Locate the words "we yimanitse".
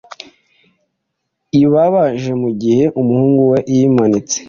3.51-4.37